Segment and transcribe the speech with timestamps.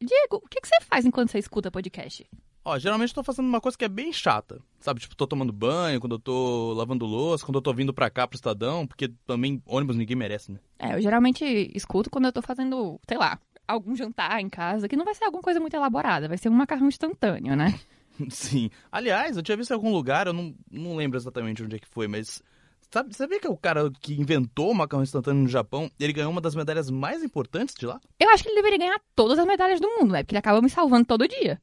[0.00, 2.28] Diego, o que, que você faz enquanto você escuta podcast?
[2.64, 4.60] Ó, geralmente eu tô fazendo uma coisa que é bem chata.
[4.78, 8.10] Sabe, tipo, tô tomando banho, quando eu tô lavando louça, quando eu tô vindo pra
[8.10, 10.60] cá pro Estadão, porque também ônibus ninguém merece, né?
[10.78, 14.96] É, eu geralmente escuto quando eu tô fazendo, sei lá, algum jantar em casa, que
[14.96, 17.78] não vai ser alguma coisa muito elaborada, vai ser um macarrão instantâneo, né?
[18.30, 18.70] Sim.
[18.92, 21.88] Aliás, eu tinha visto em algum lugar, eu não, não lembro exatamente onde é que
[21.88, 22.42] foi, mas.
[22.90, 26.30] Sabe, sabia que é o cara que inventou o macarrão instantâneo no Japão, ele ganhou
[26.30, 28.00] uma das medalhas mais importantes de lá?
[28.18, 30.22] Eu acho que ele deveria ganhar todas as medalhas do mundo, né?
[30.22, 31.60] Porque ele acaba me salvando todo dia.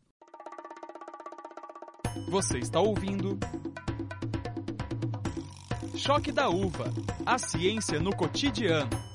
[2.30, 3.40] Você está ouvindo.
[5.96, 6.94] Choque da Uva
[7.26, 9.15] A ciência no cotidiano.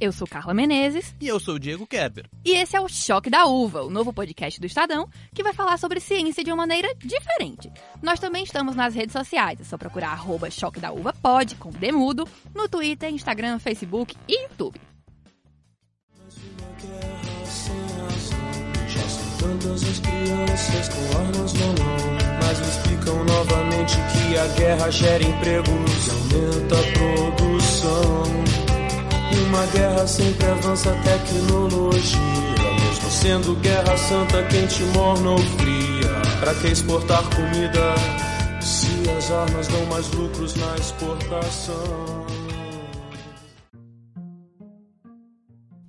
[0.00, 2.26] Eu sou Carla Menezes E eu sou o Diego Kerber.
[2.44, 5.78] e esse é o Choque da Uva, o novo podcast do Estadão, que vai falar
[5.78, 7.70] sobre ciência de uma maneira diferente.
[8.02, 11.70] Nós também estamos nas redes sociais, é só procurar arroba Choque da Uva Pod, com
[11.70, 14.80] Demudo, no Twitter, Instagram, Facebook e YouTube.
[18.88, 24.90] Já são tantas as crianças com armas na mão, mas explicam novamente que a guerra
[24.90, 28.22] gera empregos e aumenta a produção.
[29.42, 32.18] Uma guerra sempre avança a tecnologia,
[32.80, 36.08] mesmo sendo guerra santa, quente, morna ou fria.
[36.38, 37.94] Pra que exportar comida
[38.60, 42.26] se as armas dão mais lucros na exportação?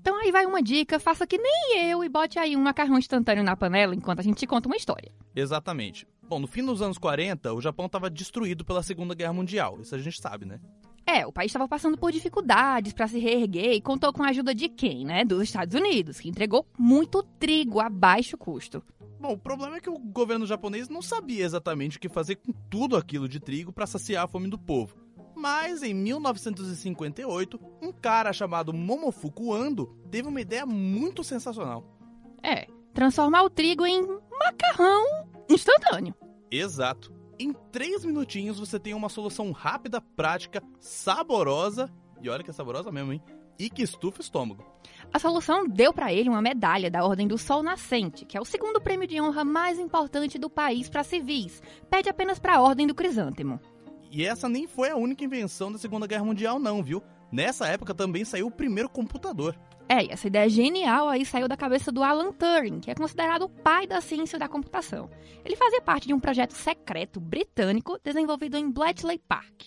[0.01, 3.43] Então aí vai uma dica, faça que nem eu e bote aí um macarrão instantâneo
[3.43, 5.11] na panela enquanto a gente te conta uma história.
[5.35, 6.07] Exatamente.
[6.27, 9.79] Bom, no fim dos anos 40, o Japão estava destruído pela Segunda Guerra Mundial.
[9.81, 10.59] Isso a gente sabe, né?
[11.07, 14.55] É, o país estava passando por dificuldades para se reerguer e contou com a ajuda
[14.55, 15.23] de quem, né?
[15.23, 18.83] Dos Estados Unidos, que entregou muito trigo a baixo custo.
[19.19, 22.51] Bom, o problema é que o governo japonês não sabia exatamente o que fazer com
[22.69, 24.95] tudo aquilo de trigo para saciar a fome do povo.
[25.35, 31.83] Mas em 1958, um cara chamado Momofuku Ando teve uma ideia muito sensacional.
[32.41, 34.01] É, transformar o trigo em
[34.39, 36.15] macarrão instantâneo.
[36.49, 37.14] Exato.
[37.37, 41.91] Em três minutinhos você tem uma solução rápida, prática, saborosa,
[42.21, 43.21] e olha que é saborosa mesmo, hein?
[43.59, 44.65] E que estufa o estômago.
[45.13, 48.45] A solução deu para ele uma medalha da Ordem do Sol Nascente, que é o
[48.45, 51.61] segundo prêmio de honra mais importante do país para civis.
[51.89, 53.59] Pede apenas para a Ordem do Crisântemo.
[54.11, 57.03] E essa nem foi a única invenção da Segunda Guerra Mundial, não, viu?
[57.31, 59.57] Nessa época também saiu o primeiro computador.
[59.87, 63.43] É, e essa ideia genial aí saiu da cabeça do Alan Turing, que é considerado
[63.43, 65.09] o pai da ciência da computação.
[65.43, 69.65] Ele fazia parte de um projeto secreto britânico desenvolvido em Bletchley Park.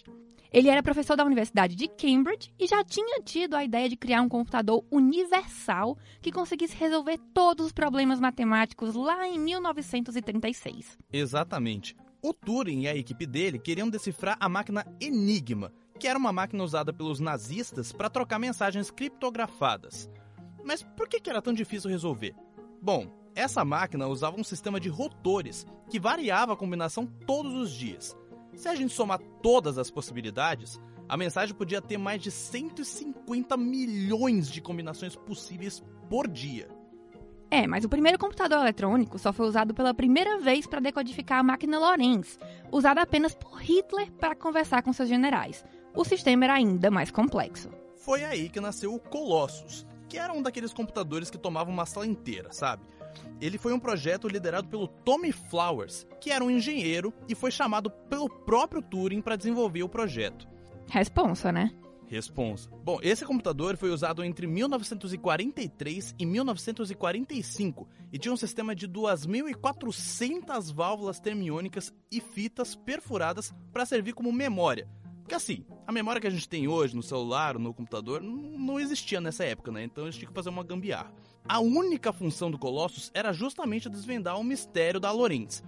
[0.52, 4.22] Ele era professor da Universidade de Cambridge e já tinha tido a ideia de criar
[4.22, 10.98] um computador universal que conseguisse resolver todos os problemas matemáticos lá em 1936.
[11.12, 11.94] Exatamente.
[12.20, 16.62] O Turing e a equipe dele queriam decifrar a máquina Enigma, que era uma máquina
[16.62, 20.08] usada pelos nazistas para trocar mensagens criptografadas.
[20.64, 22.34] Mas por que era tão difícil resolver?
[22.80, 28.16] Bom, essa máquina usava um sistema de rotores que variava a combinação todos os dias.
[28.54, 34.50] Se a gente somar todas as possibilidades, a mensagem podia ter mais de 150 milhões
[34.50, 36.68] de combinações possíveis por dia.
[37.50, 41.42] É, mas o primeiro computador eletrônico só foi usado pela primeira vez para decodificar a
[41.42, 42.38] máquina Lorenz,
[42.70, 45.64] usada apenas por Hitler para conversar com seus generais.
[45.94, 47.70] O sistema era ainda mais complexo.
[47.96, 52.06] Foi aí que nasceu o Colossus, que era um daqueles computadores que tomava uma sala
[52.06, 52.82] inteira, sabe?
[53.40, 57.90] Ele foi um projeto liderado pelo Tommy Flowers, que era um engenheiro e foi chamado
[57.90, 60.48] pelo próprio Turing para desenvolver o projeto.
[60.88, 61.70] Responsa, né?
[62.06, 62.70] Responsa.
[62.82, 70.72] Bom, esse computador foi usado entre 1943 e 1945 e tinha um sistema de 2.400
[70.72, 74.88] válvulas termiônicas e fitas perfuradas para servir como memória.
[75.28, 78.80] Porque assim, a memória que a gente tem hoje no celular ou no computador não
[78.80, 79.84] existia nessa época, né?
[79.84, 81.12] Então a gente tinha que fazer uma gambiarra.
[81.46, 85.62] A única função do Colossus era justamente desvendar o mistério da Lorentz.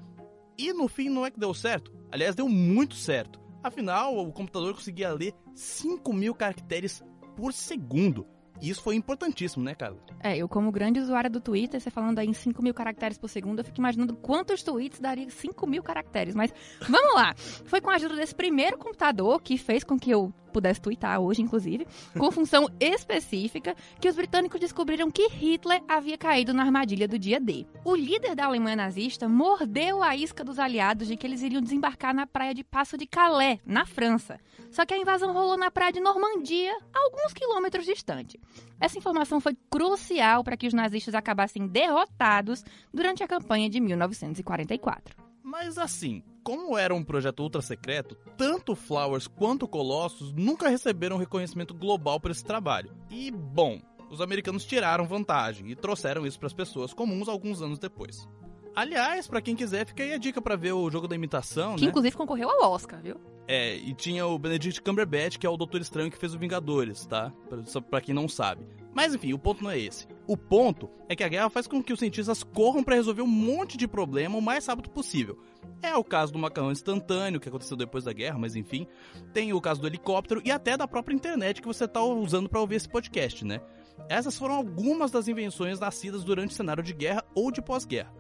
[0.57, 1.93] E no fim não é que deu certo.
[2.11, 3.39] Aliás, deu muito certo.
[3.63, 7.05] Afinal, o computador conseguia ler 5 mil caracteres
[7.37, 8.27] por segundo.
[8.61, 9.99] E isso foi importantíssimo, né, Carla?
[10.23, 13.29] É, eu como grande usuária do Twitter, você falando aí em 5 mil caracteres por
[13.29, 16.35] segundo, eu fico imaginando quantos tweets daria 5 mil caracteres.
[16.35, 16.53] Mas
[16.89, 17.35] vamos lá.
[17.65, 21.43] Foi com a ajuda desse primeiro computador que fez com que eu pudesse twittar hoje,
[21.43, 21.87] inclusive,
[22.19, 27.41] com função específica, que os britânicos descobriram que Hitler havia caído na armadilha do dia
[27.41, 27.67] D.
[27.85, 32.15] O líder da Alemanha nazista mordeu a isca dos aliados de que eles iriam desembarcar
[32.15, 34.39] na praia de Passo de Calais, na França.
[34.71, 38.39] Só que a invasão rolou na praia de Normandia, alguns quilômetros distante.
[38.81, 45.30] Essa informação foi crucial para que os nazistas acabassem derrotados durante a campanha de 1944.
[45.51, 51.75] Mas assim, como era um projeto ultra secreto, tanto Flowers quanto Colossus nunca receberam reconhecimento
[51.75, 52.95] global por esse trabalho.
[53.11, 57.81] E, bom, os americanos tiraram vantagem e trouxeram isso para as pessoas comuns alguns anos
[57.81, 58.29] depois.
[58.77, 61.83] Aliás, para quem quiser, fica aí a dica para ver o jogo da imitação, Que
[61.83, 61.89] né?
[61.89, 63.17] inclusive concorreu ao Oscar, viu?
[63.49, 67.05] É, e tinha o Benedict Cumberbatch, que é o Doutor Estranho que fez o Vingadores,
[67.07, 67.33] tá?
[67.49, 68.65] Pra- pra quem não sabe.
[68.95, 70.07] Mas enfim, o ponto não é esse.
[70.27, 73.27] O ponto é que a guerra faz com que os cientistas corram pra resolver um
[73.27, 75.39] monte de problema o mais rápido possível.
[75.83, 78.87] É o caso do macarrão instantâneo, que aconteceu depois da guerra, mas enfim.
[79.33, 82.61] Tem o caso do helicóptero e até da própria internet que você tá usando pra
[82.61, 83.61] ouvir esse podcast, né?
[84.09, 88.13] Essas foram algumas das invenções nascidas durante o cenário de guerra ou de pós-guerra.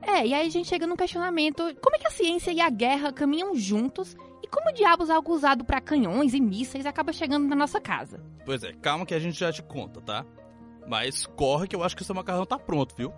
[0.00, 2.70] É, e aí a gente chega num questionamento: como é que a ciência e a
[2.70, 4.16] guerra caminham juntos?
[4.42, 8.20] E como diabos algo usado pra canhões e mísseis acaba chegando na nossa casa?
[8.44, 10.24] Pois é, calma que a gente já te conta, tá?
[10.86, 13.12] Mas corre que eu acho que o seu macarrão tá pronto, viu?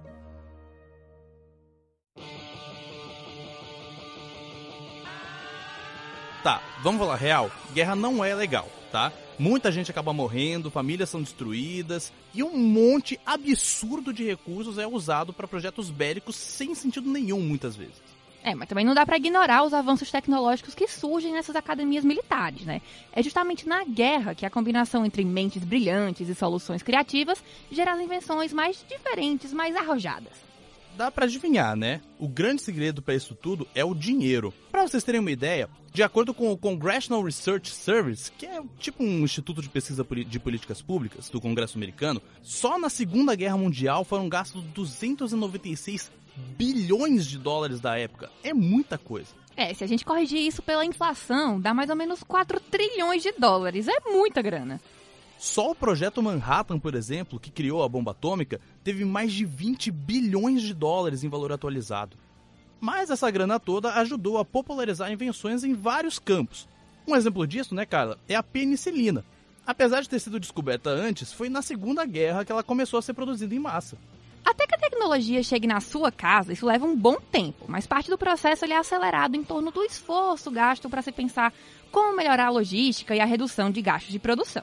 [6.42, 7.50] Tá, vamos falar real?
[7.74, 9.12] Guerra não é legal, tá?
[9.38, 15.32] Muita gente acaba morrendo, famílias são destruídas e um monte absurdo de recursos é usado
[15.32, 18.02] para projetos bélicos sem sentido nenhum muitas vezes.
[18.42, 22.64] É, mas também não dá pra ignorar os avanços tecnológicos que surgem nessas academias militares,
[22.64, 22.80] né?
[23.12, 28.00] É justamente na guerra que a combinação entre mentes brilhantes e soluções criativas gera as
[28.00, 30.49] invenções mais diferentes, mais arrojadas.
[31.00, 32.02] Dá pra adivinhar, né?
[32.18, 34.52] O grande segredo para isso tudo é o dinheiro.
[34.70, 39.02] Pra vocês terem uma ideia, de acordo com o Congressional Research Service, que é tipo
[39.02, 44.04] um instituto de pesquisa de políticas públicas do Congresso americano, só na Segunda Guerra Mundial
[44.04, 46.12] foram gastos 296
[46.58, 48.28] bilhões de dólares da época.
[48.44, 49.30] É muita coisa.
[49.56, 53.32] É, se a gente corrigir isso pela inflação, dá mais ou menos 4 trilhões de
[53.32, 53.88] dólares.
[53.88, 54.78] É muita grana.
[55.40, 59.90] Só o projeto Manhattan, por exemplo, que criou a bomba atômica, teve mais de 20
[59.90, 62.14] bilhões de dólares em valor atualizado.
[62.78, 66.68] Mas essa grana toda ajudou a popularizar invenções em vários campos.
[67.08, 69.24] Um exemplo disso, né, Carla, é a penicilina.
[69.66, 73.14] Apesar de ter sido descoberta antes, foi na Segunda Guerra que ela começou a ser
[73.14, 73.96] produzida em massa.
[74.44, 78.10] Até que a tecnologia chegue na sua casa, isso leva um bom tempo, mas parte
[78.10, 81.50] do processo é acelerado em torno do esforço gasto para se pensar
[81.90, 84.62] como melhorar a logística e a redução de gastos de produção.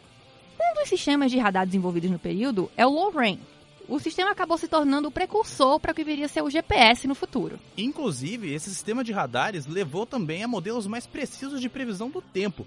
[0.87, 3.41] Dos sistemas de radar desenvolvidos no período é o Lorraine.
[3.89, 7.05] O sistema acabou se tornando o precursor para o que viria a ser o GPS
[7.09, 7.59] no futuro.
[7.77, 12.65] Inclusive, esse sistema de radares levou também a modelos mais precisos de previsão do tempo.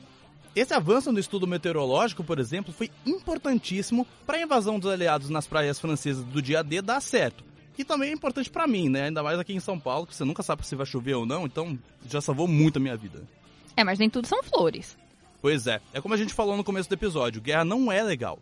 [0.55, 5.47] Esse avanço no estudo meteorológico, por exemplo, foi importantíssimo para a invasão dos aliados nas
[5.47, 7.43] praias francesas do dia D dar certo.
[7.79, 9.05] E também é importante para mim, né?
[9.05, 11.47] Ainda mais aqui em São Paulo, que você nunca sabe se vai chover ou não,
[11.47, 13.23] então já salvou muito a minha vida.
[13.75, 14.99] É, mas nem tudo são flores.
[15.41, 18.39] Pois é, é como a gente falou no começo do episódio, guerra não é legal.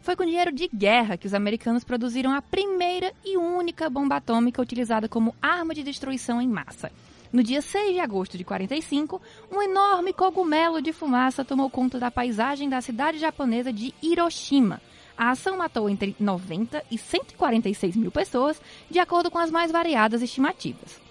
[0.00, 4.62] Foi com dinheiro de guerra que os americanos produziram a primeira e única bomba atômica
[4.62, 6.92] utilizada como arma de destruição em massa.
[7.32, 9.20] No dia 6 de agosto de 45,
[9.50, 14.80] um enorme cogumelo de fumaça tomou conta da paisagem da cidade japonesa de Hiroshima.
[15.18, 20.22] A ação matou entre 90 e 146 mil pessoas, de acordo com as mais variadas
[20.22, 21.05] estimativas.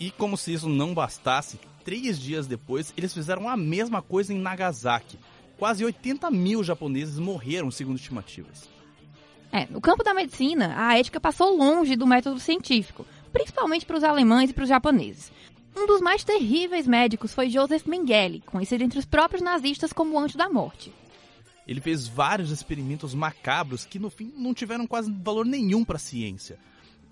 [0.00, 4.38] E como se isso não bastasse, três dias depois eles fizeram a mesma coisa em
[4.38, 5.18] Nagasaki.
[5.58, 8.66] Quase 80 mil japoneses morreram, segundo estimativas.
[9.52, 14.04] É, no campo da medicina, a ética passou longe do método científico, principalmente para os
[14.04, 15.30] alemães e para os japoneses.
[15.76, 20.18] Um dos mais terríveis médicos foi Joseph Mengele, conhecido entre os próprios nazistas como o
[20.18, 20.92] anjo da morte.
[21.66, 26.00] Ele fez vários experimentos macabros que no fim não tiveram quase valor nenhum para a
[26.00, 26.58] ciência.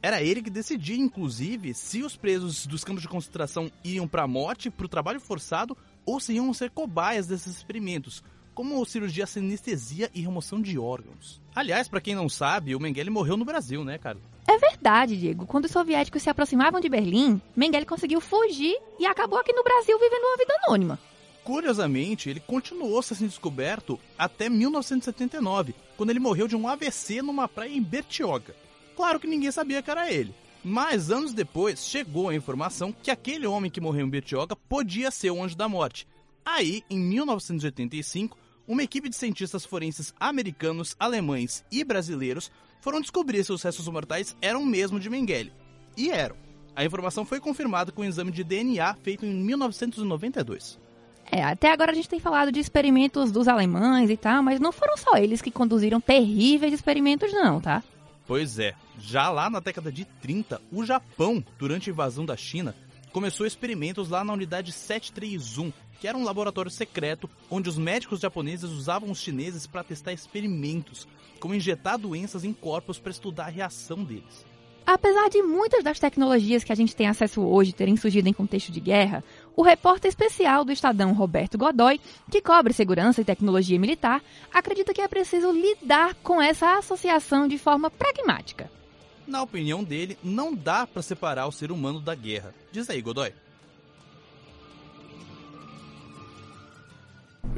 [0.00, 4.28] Era ele que decidia, inclusive, se os presos dos campos de concentração iam para a
[4.28, 5.76] morte, para o trabalho forçado,
[6.07, 8.23] ou se iam ser cobaias desses experimentos,
[8.55, 11.40] como cirurgia sem anestesia e remoção de órgãos.
[11.55, 14.19] Aliás, para quem não sabe, o Mengele morreu no Brasil, né, cara?
[14.47, 15.47] É verdade, Diego.
[15.47, 19.99] Quando os soviéticos se aproximavam de Berlim, Mengele conseguiu fugir e acabou aqui no Brasil
[19.99, 20.99] vivendo uma vida anônima.
[21.43, 27.73] Curiosamente, ele continuou sendo descoberto até 1979, quando ele morreu de um AVC numa praia
[27.73, 28.55] em Bertioga.
[28.99, 30.35] Claro que ninguém sabia que era ele.
[30.64, 35.31] Mas anos depois chegou a informação que aquele homem que morreu em Bertioga podia ser
[35.31, 36.05] o Anjo da Morte.
[36.45, 38.37] Aí, em 1985,
[38.67, 42.50] uma equipe de cientistas forenses americanos, alemães e brasileiros
[42.81, 45.52] foram descobrir se os restos mortais eram mesmo de Mengele.
[45.97, 46.35] E eram.
[46.75, 50.76] A informação foi confirmada com um exame de DNA feito em 1992.
[51.31, 54.73] É, até agora a gente tem falado de experimentos dos alemães e tal, mas não
[54.73, 57.81] foram só eles que conduziram terríveis experimentos, não, tá?
[58.28, 62.75] Pois é, já lá na década de 30, o Japão, durante a invasão da China,
[63.12, 68.71] começou experimentos lá na unidade 731, que era um laboratório secreto onde os médicos japoneses
[68.71, 71.07] usavam os chineses para testar experimentos,
[71.40, 74.47] como injetar doenças em corpos para estudar a reação deles.
[74.87, 78.73] Apesar de muitas das tecnologias que a gente tem acesso hoje terem surgido em contexto
[78.73, 79.23] de guerra,
[79.55, 82.00] o repórter especial do Estadão Roberto Godoy,
[82.31, 87.59] que cobre segurança e tecnologia militar, acredita que é preciso lidar com essa associação de
[87.59, 88.71] forma pragmática.
[89.28, 92.54] Na opinião dele, não dá para separar o ser humano da guerra.
[92.73, 93.32] Diz aí, Godoy.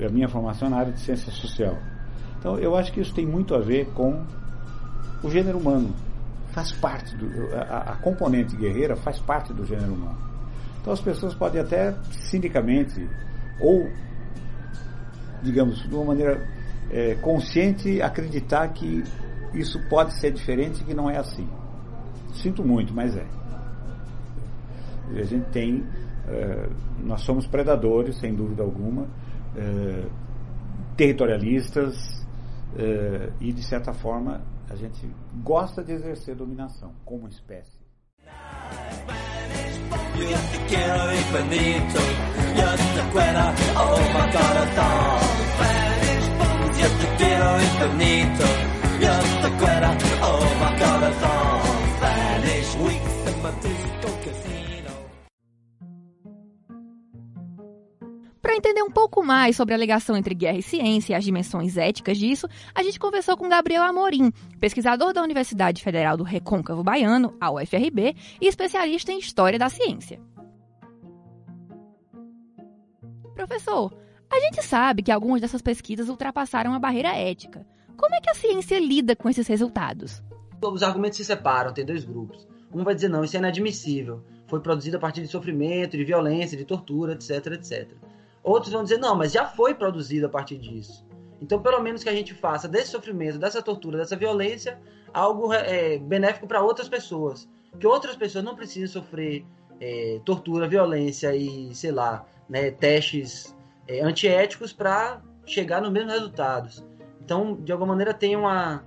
[0.04, 1.78] A minha formação é na área de ciência social.
[2.38, 4.26] Então, eu acho que isso tem muito a ver com
[5.22, 5.94] o gênero humano
[6.52, 7.54] faz parte do.
[7.54, 10.18] A, a, componente guerreira faz parte do gênero humano.
[10.80, 13.06] Então as pessoas podem até cinicamente
[13.60, 13.88] ou,
[15.42, 16.46] digamos, de uma maneira
[16.90, 19.04] é, consciente, acreditar que
[19.54, 21.48] isso pode ser diferente e que não é assim.
[22.32, 23.26] Sinto muito, mas é.
[25.18, 25.84] A gente tem.
[26.28, 26.68] É,
[27.02, 29.08] nós somos predadores, sem dúvida alguma,
[29.56, 30.06] é,
[30.96, 32.24] territorialistas
[32.76, 35.10] é, e, de certa forma, a gente
[35.42, 37.80] gosta de exercer dominação como espécie.
[58.42, 61.78] Para entender um pouco mais sobre a ligação entre guerra e ciência e as dimensões
[61.78, 67.34] éticas disso, a gente conversou com Gabriel Amorim, pesquisador da Universidade Federal do Recôncavo Baiano,
[67.40, 70.20] a UFRB, e especialista em História da Ciência.
[73.34, 73.96] Professor,
[74.30, 77.66] a gente sabe que algumas dessas pesquisas ultrapassaram a barreira ética.
[78.00, 80.22] Como é que a ciência lida com esses resultados?
[80.62, 82.48] Os argumentos se separam, tem dois grupos.
[82.72, 84.24] Um vai dizer, não, isso é inadmissível.
[84.46, 87.90] Foi produzido a partir de sofrimento, de violência, de tortura, etc, etc.
[88.42, 91.06] Outros vão dizer, não, mas já foi produzido a partir disso.
[91.42, 94.80] Então, pelo menos que a gente faça desse sofrimento, dessa tortura, dessa violência,
[95.12, 97.46] algo é, benéfico para outras pessoas.
[97.78, 99.44] Que outras pessoas não precisem sofrer
[99.78, 103.54] é, tortura, violência e, sei lá, né, testes
[103.86, 106.89] é, antiéticos para chegar nos mesmos resultados.
[107.30, 108.82] Então, de alguma maneira, tem uma.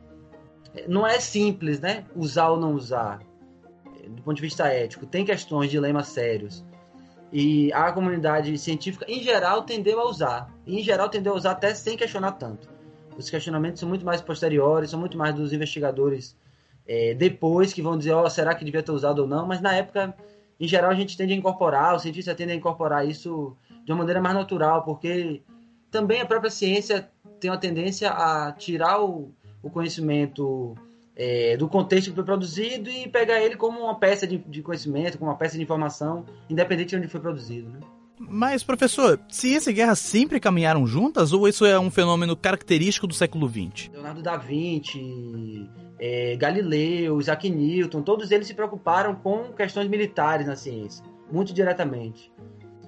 [0.86, 2.04] Não é simples, né?
[2.14, 3.20] Usar ou não usar,
[4.06, 5.06] do ponto de vista ético.
[5.06, 6.62] Tem questões, dilemas sérios.
[7.32, 10.54] E a comunidade científica, em geral, tendeu a usar.
[10.68, 12.68] E, em geral, tendeu a usar até sem questionar tanto.
[13.18, 16.36] Os questionamentos são muito mais posteriores, são muito mais dos investigadores
[16.86, 19.48] é, depois que vão dizer, ó, oh, será que devia ter usado ou não?
[19.48, 20.14] Mas na época,
[20.60, 24.00] em geral, a gente tende a incorporar, os cientistas tendem a incorporar isso de uma
[24.00, 25.42] maneira mais natural, porque
[25.90, 27.10] também a própria ciência
[27.44, 30.76] tem uma tendência a tirar o, o conhecimento
[31.14, 35.18] é, do contexto que foi produzido e pegar ele como uma peça de, de, conhecimento,
[35.18, 37.70] como uma peça de informação, independente de onde foi produzido.
[37.70, 37.80] Né?
[38.18, 43.14] Mas, professor, ciência e guerra sempre caminharam juntas ou isso é um fenômeno característico do
[43.14, 43.90] século XX?
[43.92, 45.70] Leonardo da Vinci,
[46.00, 52.32] é, Galileu, Isaac Newton, todos eles se preocuparam com questões militares na ciência, muito diretamente.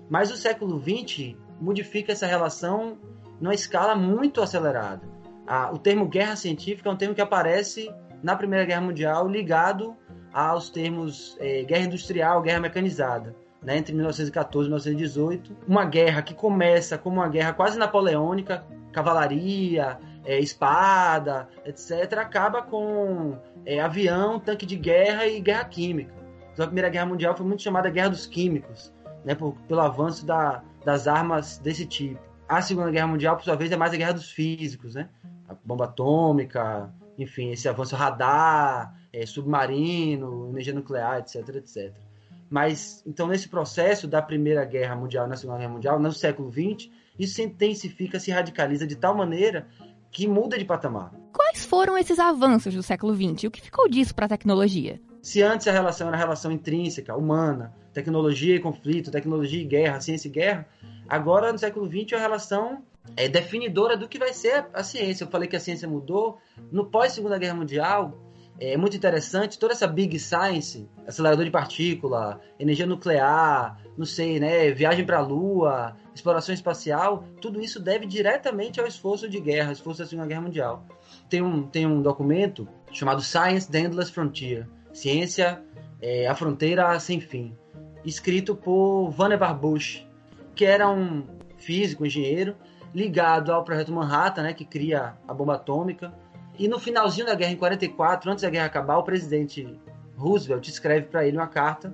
[0.10, 2.98] Mas o século XX modifica essa relação
[3.40, 5.02] numa escala muito acelerada.
[5.72, 9.96] O termo guerra científica é um termo que aparece na Primeira Guerra Mundial ligado
[10.34, 13.36] aos termos é, guerra industrial, guerra mecanizada.
[13.62, 19.98] Né, entre 1914 e 1918, uma guerra que começa como uma guerra quase napoleônica, cavalaria,
[20.24, 26.14] é, espada, etc., acaba com é, avião, tanque de guerra e guerra química.
[26.54, 30.26] Então, a Primeira Guerra Mundial foi muito chamada Guerra dos Químicos, né, por, pelo avanço
[30.26, 32.20] da, das armas desse tipo.
[32.48, 35.10] A Segunda Guerra Mundial, por sua vez, é mais a Guerra dos Físicos, né?
[35.50, 41.94] A bomba atômica, enfim, esse avanço radar, é, submarino, energia nuclear, etc, etc.
[42.50, 46.90] Mas, então, nesse processo da Primeira Guerra Mundial na Segunda Guerra Mundial, no século XX,
[47.18, 49.68] isso se intensifica, se radicaliza de tal maneira
[50.12, 51.12] que muda de patamar.
[51.34, 53.46] Quais foram esses avanços do século XX?
[53.46, 55.02] O que ficou disso para a tecnologia?
[55.26, 60.00] Se antes a relação era a relação intrínseca, humana, tecnologia e conflito, tecnologia e guerra,
[60.00, 60.68] ciência e guerra,
[61.10, 62.84] agora no século XX a relação
[63.18, 65.24] é definidora do que vai ser a ciência.
[65.24, 66.38] Eu falei que a ciência mudou.
[66.72, 68.16] No pós-Segunda Guerra Mundial,
[68.60, 74.70] é muito interessante toda essa big science, acelerador de partícula, energia nuclear, não sei, né,
[74.70, 80.04] viagem para a Lua, exploração espacial, tudo isso deve diretamente ao esforço de guerra, esforço
[80.04, 80.86] da Segunda Guerra Mundial.
[81.28, 85.62] Tem um, tem um documento chamado Science the Endless Frontier, Ciência
[86.02, 87.54] é, a Fronteira Sem Fim,
[88.06, 90.08] escrito por Vannevar Bush,
[90.56, 92.56] que era um físico, engenheiro,
[92.94, 96.14] ligado ao projeto Manhattan, né, que cria a bomba atômica.
[96.58, 99.78] E no finalzinho da guerra, em 44, antes da guerra acabar, o presidente
[100.16, 101.94] Roosevelt escreve para ele uma carta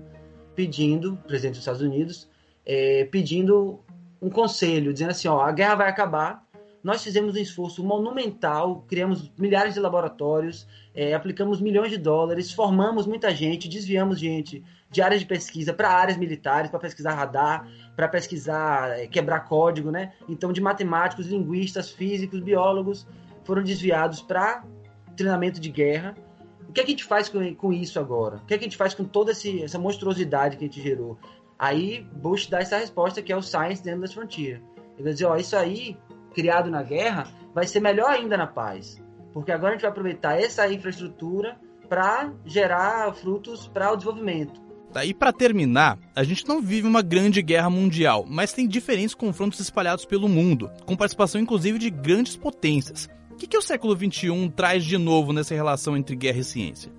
[0.54, 2.30] pedindo, presidente dos Estados Unidos,
[2.64, 3.80] é, pedindo
[4.22, 6.46] um conselho, dizendo assim, ó, a guerra vai acabar,
[6.84, 13.06] nós fizemos um esforço monumental, criamos milhares de laboratórios, é, aplicamos milhões de dólares, formamos
[13.06, 18.08] muita gente, desviamos gente de áreas de pesquisa para áreas militares, para pesquisar radar, para
[18.08, 20.14] pesquisar, é, quebrar código, né?
[20.28, 23.08] Então, de matemáticos, linguistas, físicos, biólogos
[23.44, 24.64] foram desviados para
[25.16, 26.16] treinamento de guerra.
[26.68, 28.38] O que, é que a gente faz com, com isso agora?
[28.38, 30.82] O que, é que a gente faz com toda esse, essa monstruosidade que a gente
[30.82, 31.18] gerou?
[31.60, 34.62] Aí Bush dá essa resposta que é o Science the Endless Frontier.
[34.96, 35.98] Ele vai dizer, ó, isso aí
[36.34, 39.02] criado na guerra vai ser melhor ainda na paz.
[39.34, 41.58] Porque agora a gente vai aproveitar essa infraestrutura
[41.88, 44.62] para gerar frutos para o desenvolvimento.
[44.92, 49.16] Tá, e para terminar, a gente não vive uma grande guerra mundial, mas tem diferentes
[49.16, 53.10] confrontos espalhados pelo mundo, com participação inclusive de grandes potências.
[53.32, 56.92] O que, que o século XXI traz de novo nessa relação entre guerra e ciência?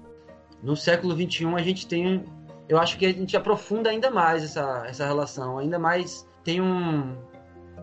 [0.63, 2.25] No século XXI a gente tem,
[2.67, 7.15] eu acho que a gente aprofunda ainda mais essa, essa relação, ainda mais tem um,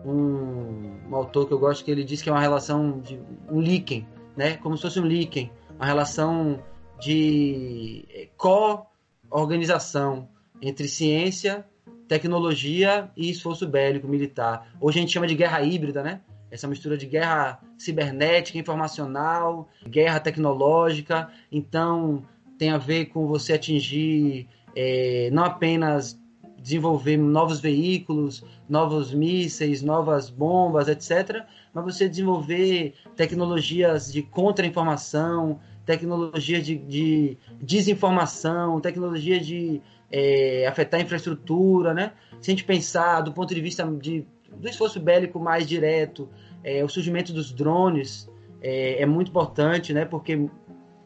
[0.04, 3.60] um, um, autor que eu gosto que ele diz que é uma relação de um
[3.60, 4.56] líquen, né?
[4.56, 6.62] Como se fosse um líquen, uma relação
[7.00, 10.28] de eh, co-organização
[10.60, 11.64] entre ciência,
[12.06, 14.74] tecnologia e esforço bélico militar.
[14.80, 16.20] Hoje a gente chama de guerra híbrida, né?
[16.50, 21.30] Essa mistura de guerra cibernética, informacional, guerra tecnológica.
[21.50, 22.24] Então
[22.58, 26.19] tem a ver com você atingir é, não apenas
[26.62, 31.44] desenvolver novos veículos, novos mísseis, novas bombas, etc.
[31.72, 41.02] Mas você desenvolver tecnologias de contra-informação, tecnologia de, de, desinformação, tecnologia de é, afetar a
[41.02, 42.12] infraestrutura, né?
[42.40, 44.24] Se a gente pensar do ponto de vista de,
[44.54, 46.28] do esforço bélico mais direto,
[46.62, 50.04] é, o surgimento dos drones é, é, muito importante, né?
[50.04, 50.48] Porque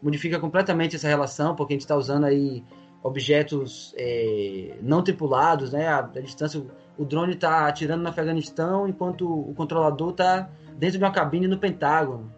[0.03, 2.63] modifica completamente essa relação, porque a gente está usando aí
[3.05, 5.87] objetos é, não tripulados, né?
[5.87, 6.65] A, a distância,
[6.97, 11.59] o drone está atirando no Afeganistão, enquanto o controlador está dentro de uma cabine no
[11.59, 12.33] Pentágono.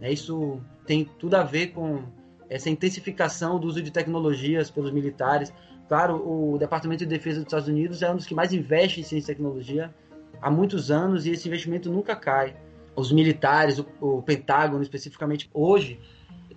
[0.00, 2.04] É, isso tem tudo a ver com
[2.48, 5.52] essa intensificação do uso de tecnologias pelos militares.
[5.88, 9.02] Claro, o Departamento de Defesa dos Estados Unidos é um dos que mais investe em
[9.02, 9.92] ciência e tecnologia
[10.40, 12.54] há muitos anos e esse investimento nunca cai.
[12.94, 15.98] Os militares, o, o Pentágono especificamente, hoje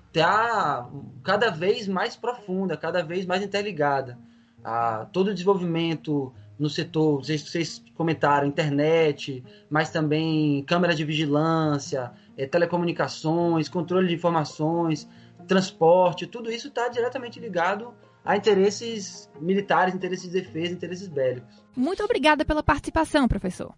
[0.08, 0.90] está
[1.24, 4.18] cada vez mais profunda, cada vez mais interligada.
[4.64, 12.12] Ah, todo o desenvolvimento no setor, vocês, vocês comentaram, internet, mas também câmeras de vigilância,
[12.36, 15.08] é, telecomunicações, controle de informações,
[15.48, 17.94] transporte, tudo isso está diretamente ligado
[18.26, 21.64] a interesses militares, interesses de defesa, interesses bélicos.
[21.76, 23.74] Muito obrigada pela participação, professor.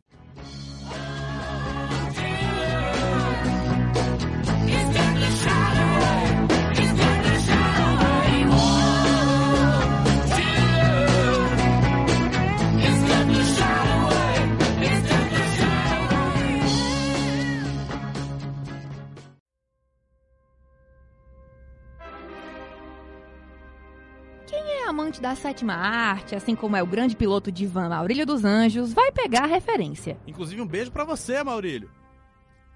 [25.30, 29.12] Da sétima arte, assim como é o grande piloto de van Maurílio dos Anjos, vai
[29.12, 30.18] pegar a referência.
[30.26, 31.92] Inclusive um beijo para você, Maurílio.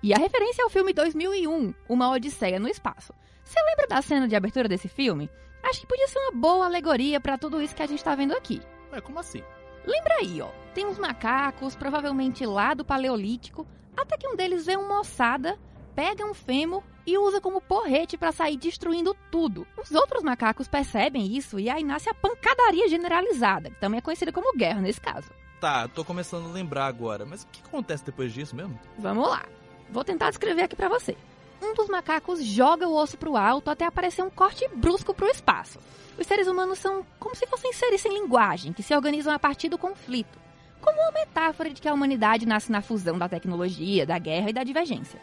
[0.04, 3.12] E a referência é o filme 2001, Uma Odisseia no Espaço.
[3.44, 5.32] Você lembra da cena de abertura desse filme?
[5.64, 8.34] Acho que podia ser uma boa alegoria para tudo isso que a gente tá vendo
[8.34, 8.62] aqui.
[8.92, 9.42] É, como assim?
[9.84, 10.50] Lembra aí, ó.
[10.76, 13.66] Tem uns macacos, provavelmente lá do Paleolítico,
[13.98, 15.58] até que um deles vê uma moçada,
[15.96, 19.68] pega um fêmur e usa como porrete para sair destruindo tudo.
[19.78, 24.32] Os outros macacos percebem isso e aí nasce a pancadaria generalizada, que também é conhecida
[24.32, 25.30] como guerra nesse caso.
[25.60, 28.78] Tá, tô começando a lembrar agora, mas o que acontece depois disso mesmo?
[28.98, 29.46] Vamos lá.
[29.90, 31.16] Vou tentar descrever aqui para você.
[31.62, 35.80] Um dos macacos joga o osso pro alto até aparecer um corte brusco pro espaço.
[36.18, 39.70] Os seres humanos são como se fossem seres sem linguagem, que se organizam a partir
[39.70, 40.38] do conflito,
[40.82, 44.54] como uma metáfora de que a humanidade nasce na fusão da tecnologia, da guerra e
[44.54, 45.20] da divergência.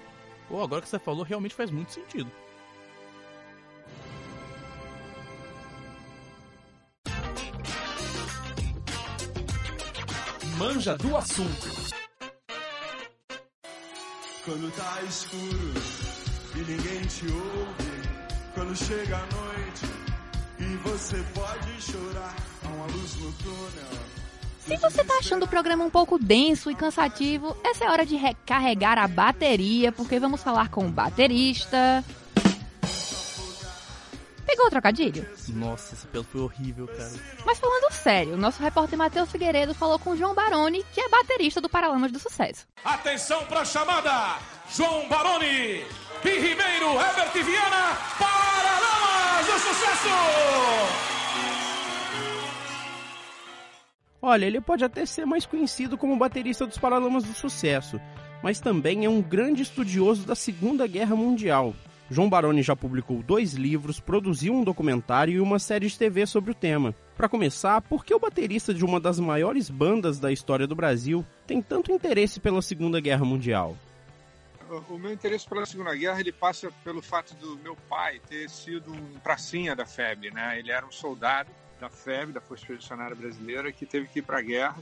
[0.51, 2.29] Pô, agora que você falou, realmente faz muito sentido.
[10.59, 11.95] Manja do assunto.
[14.45, 15.73] Quando tá escuro
[16.57, 18.09] e ninguém te ouve,
[18.53, 19.87] quando chega a noite
[20.59, 22.35] e você pode chorar,
[22.65, 24.20] há uma luz no túnel.
[24.67, 28.17] Se você tá achando o programa um pouco denso e cansativo, essa é hora de
[28.17, 32.05] recarregar a bateria, porque vamos falar com o baterista.
[34.47, 35.27] Pegou o trocadilho?
[35.49, 37.13] Nossa, esse pelo foi horrível, cara.
[37.47, 41.09] Mas falando sério, o nosso repórter Matheus Figueiredo falou com o João Baroni, que é
[41.09, 42.67] baterista do Paralamas do Sucesso.
[42.85, 44.39] Atenção pra chamada!
[44.75, 45.85] João Baroni,
[46.23, 51.20] Pi Ribeiro, Herbert Viana, Paralamas do Sucesso!
[54.23, 57.99] Olha, ele pode até ser mais conhecido como baterista dos Paralamas do Sucesso,
[58.43, 61.75] mas também é um grande estudioso da Segunda Guerra Mundial.
[62.11, 66.51] João Baroni já publicou dois livros, produziu um documentário e uma série de TV sobre
[66.51, 66.95] o tema.
[67.17, 71.25] Para começar, por que o baterista de uma das maiores bandas da história do Brasil
[71.47, 73.77] tem tanto interesse pela Segunda Guerra Mundial?
[74.89, 78.93] O meu interesse pela Segunda Guerra ele passa pelo fato do meu pai ter sido
[78.93, 80.59] um pracinha da FEB, né?
[80.59, 81.51] Ele era um soldado
[81.81, 84.77] da FEB, da Força Expedicionária Brasileira, que teve que ir para a guerra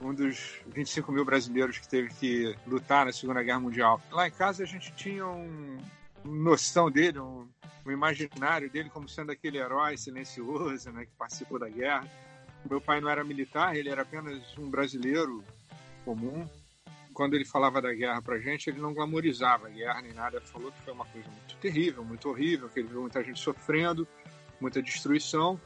[0.00, 4.00] um dos 25 mil brasileiros que teve que lutar na Segunda Guerra Mundial.
[4.10, 5.78] Lá em casa a gente tinha um,
[6.24, 7.46] uma noção dele, um,
[7.84, 12.08] um, imaginário dele como sendo aquele herói silencioso, né, que participou da guerra.
[12.68, 15.44] Meu pai não era militar, ele era apenas um brasileiro
[16.04, 16.48] comum.
[17.12, 20.46] Quando ele falava da guerra pra gente, ele não glamorizava a guerra nem nada, ele
[20.46, 24.08] falou que foi uma coisa muito terrível, muito horrível, que ele viu muita gente sofrendo,
[24.58, 25.60] muita destruição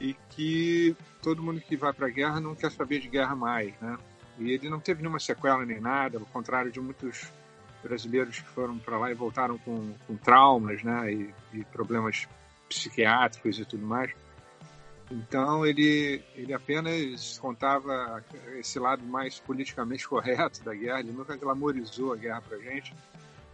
[0.00, 3.72] e que todo mundo que vai para a guerra não quer saber de guerra mais,
[3.80, 3.96] né?
[4.38, 7.30] E ele não teve nenhuma sequela nem nada, ao contrário de muitos
[7.82, 11.12] brasileiros que foram para lá e voltaram com, com traumas, né?
[11.12, 12.26] E, e, problemas
[12.68, 14.10] psiquiátricos e tudo mais.
[15.10, 18.24] Então ele ele apenas contava
[18.58, 21.00] esse lado mais politicamente correto da guerra.
[21.00, 22.94] Ele nunca glamorizou a guerra para gente.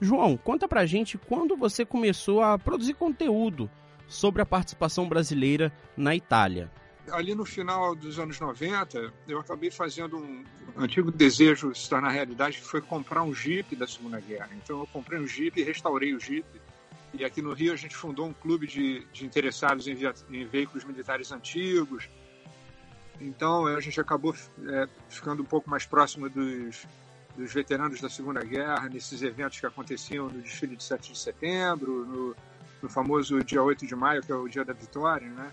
[0.00, 3.68] João, conta pra gente quando você começou a produzir conteúdo
[4.10, 6.70] sobre a participação brasileira na Itália
[7.12, 10.44] ali no final dos anos 90, eu acabei fazendo um
[10.76, 14.50] antigo desejo se tornar realidade, que foi comprar um Jeep da Segunda Guerra.
[14.56, 16.46] Então eu comprei um Jeep e restaurei o Jeep.
[17.12, 19.96] E aqui no Rio a gente fundou um clube de, de interessados em,
[20.30, 22.08] em, veículos militares antigos.
[23.20, 24.34] Então a gente acabou
[24.68, 26.86] é, ficando um pouco mais próximo dos,
[27.36, 32.06] dos veteranos da Segunda Guerra, nesses eventos que aconteciam no desfile de 7 de setembro,
[32.06, 32.36] no,
[32.82, 35.52] no famoso dia 8 de maio, que é o dia da vitória, né?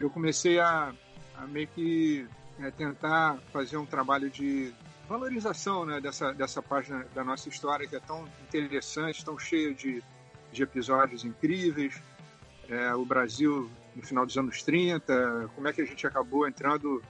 [0.00, 0.92] eu comecei a,
[1.36, 2.26] a meio que
[2.60, 4.72] é, tentar fazer um trabalho de
[5.08, 10.02] valorização né, dessa, dessa página da nossa história que é tão interessante, tão cheia de,
[10.52, 12.02] de episódios incríveis.
[12.68, 17.02] É, o Brasil no final dos anos 30, como é que a gente acabou entrando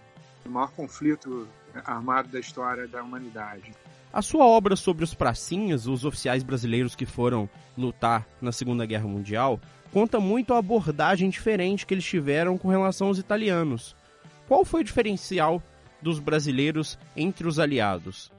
[0.45, 1.49] no maior conflito
[1.85, 3.73] armado da história da humanidade.
[4.15, 9.09] A sua obra sobre os pracinhas, os oficiais brasileiros que foram lutar na Segunda Guerra
[9.09, 9.61] Mundial,
[9.93, 13.97] conta muito a abordagem diferente que eles tiveram com relação aos italianos.
[14.47, 15.61] Qual foi o diferencial
[16.01, 18.31] dos brasileiros entre os aliados?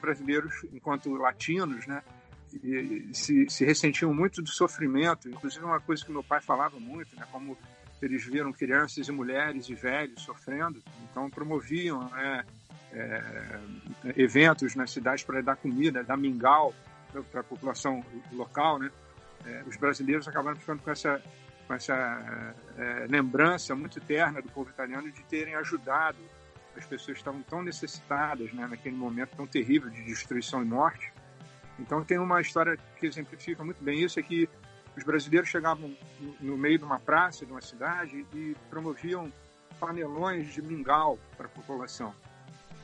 [0.00, 2.02] Brasileiros, enquanto latinos, né,
[3.12, 5.28] se, se ressentiam muito do sofrimento.
[5.28, 7.56] Inclusive, uma coisa que meu pai falava muito, né, como
[8.02, 12.44] eles viram crianças e mulheres e velhos sofrendo, então promoviam né,
[14.16, 16.74] eventos nas cidades para dar comida, dar mingau
[17.30, 18.90] para a população local, né?
[19.46, 21.22] é, os brasileiros acabaram ficando com essa,
[21.66, 26.18] com essa é, lembrança muito terna do povo italiano de terem ajudado
[26.76, 31.12] as pessoas que estavam tão necessitadas né, naquele momento tão terrível de destruição e morte.
[31.78, 34.48] Então tem uma história que exemplifica muito bem isso, é que
[34.96, 35.96] os brasileiros chegavam
[36.40, 39.32] no meio de uma praça, de uma cidade, e promoviam
[39.78, 42.14] panelões de mingau para a população.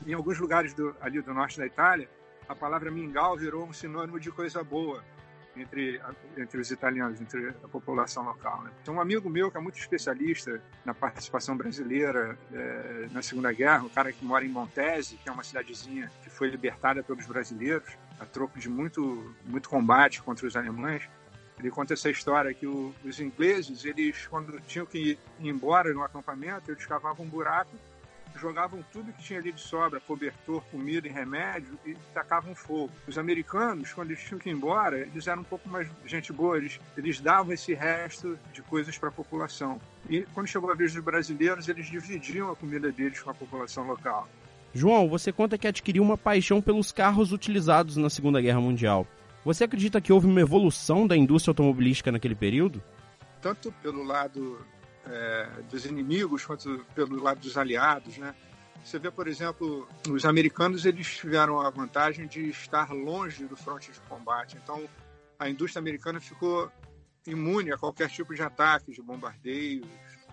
[0.05, 2.09] Em alguns lugares do, ali do norte da Itália,
[2.47, 5.03] a palavra mingau virou um sinônimo de coisa boa
[5.59, 5.99] entre,
[6.37, 8.61] entre os italianos, entre a população local.
[8.63, 8.71] Né?
[8.81, 13.83] Então, um amigo meu que é muito especialista na participação brasileira é, na Segunda Guerra,
[13.83, 17.97] um cara que mora em Montese, que é uma cidadezinha que foi libertada pelos brasileiros
[18.19, 21.09] a troco de muito, muito combate contra os alemães.
[21.59, 26.03] Ele conta essa história que o, os ingleses, eles quando tinham que ir embora no
[26.03, 27.71] acampamento, eles cavavam um buraco
[28.37, 32.91] jogavam tudo que tinha ali de sobra, cobertor, comida e remédio, e tacavam fogo.
[33.07, 36.57] Os americanos, quando eles tinham que ir embora, eles eram um pouco mais gente boa,
[36.57, 39.79] eles, eles davam esse resto de coisas para a população.
[40.09, 43.85] E quando chegou a vez dos brasileiros, eles dividiam a comida deles com a população
[43.85, 44.27] local.
[44.73, 49.07] João, você conta que adquiriu uma paixão pelos carros utilizados na Segunda Guerra Mundial.
[49.43, 52.83] Você acredita que houve uma evolução da indústria automobilística naquele período?
[53.41, 54.59] Tanto pelo lado
[55.09, 58.35] é, dos inimigos quanto pelo lado dos aliados, né?
[58.83, 63.91] Você vê, por exemplo, os americanos eles tiveram a vantagem de estar longe do fronte
[63.91, 64.57] de combate.
[64.63, 64.87] Então,
[65.37, 66.71] a indústria americana ficou
[67.25, 69.85] imune a qualquer tipo de ataque, de bombardeios.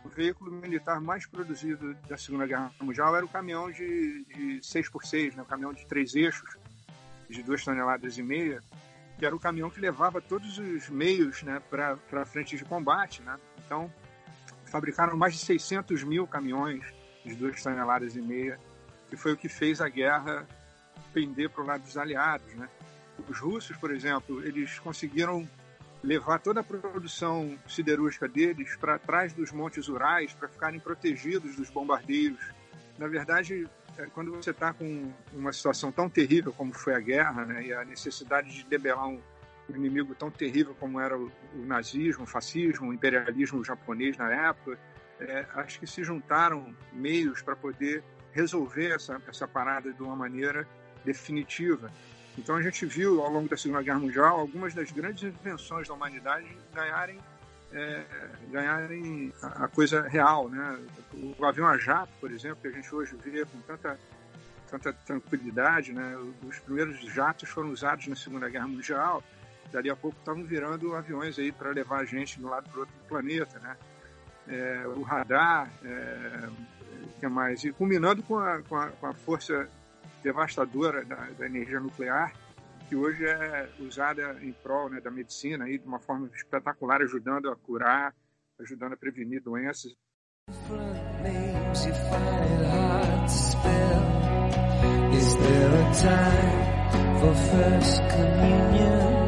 [0.05, 5.35] O veículo militar mais produzido da Segunda Guerra Mundial era o caminhão de, de 6x6,
[5.35, 5.43] né?
[5.43, 6.57] o caminhão de três eixos,
[7.29, 8.61] de duas toneladas e meia,
[9.19, 13.23] que era o caminhão que levava todos os meios né, para a frente de combate.
[13.23, 13.37] Né?
[13.65, 13.93] Então,
[14.75, 16.83] fabricaram mais de 600 mil caminhões
[17.25, 18.59] de duas toneladas e meia,
[19.09, 20.45] que foi o que fez a guerra
[21.13, 22.69] pender para o lado dos aliados, né?
[23.29, 25.49] Os russos, por exemplo, eles conseguiram
[26.03, 31.71] levar toda a produção siderúrgica deles para trás dos montes Urais para ficarem protegidos dos
[31.71, 32.41] bombardeios.
[32.99, 37.45] Na verdade, é, quando você está com uma situação tão terrível como foi a guerra,
[37.45, 39.21] né, e a necessidade de debelar um
[39.68, 44.79] inimigo tão terrível como era o, nazismo, o fascismo, o imperialismo japonês na época,
[45.20, 50.66] é, acho que se juntaram meios para poder resolver essa, essa parada de uma maneira
[51.05, 51.90] definitiva.
[52.37, 55.94] Então a gente viu ao longo da Segunda Guerra Mundial algumas das grandes invenções da
[55.94, 57.18] humanidade ganharem
[57.72, 58.05] é,
[58.53, 60.79] ganharem a, coisa real, né?
[61.12, 63.98] O avião a jato, por exemplo, que a gente hoje vê com tanta
[64.70, 66.16] tanta tranquilidade, né?
[66.42, 69.22] Os primeiros jatos foram usados na Segunda Guerra Mundial.
[69.72, 72.81] Dali a pouco estavam virando aviões aí para levar a gente de um lado para
[72.81, 73.77] outro do planeta, né?
[74.46, 76.48] É, o radar, é,
[77.18, 77.64] que mais?
[77.64, 79.68] E culminando com a, com a, com a força
[80.22, 82.33] devastadora da, da energia nuclear,
[82.88, 87.50] que hoje é usada em prol né, da medicina aí, de uma forma espetacular, ajudando
[87.50, 88.14] a curar,
[88.61, 89.94] ajudando a prevenir doenças.
[95.14, 99.24] Is there a time for first communion?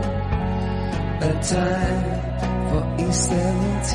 [1.19, 2.23] A time
[2.69, 3.93] for E17?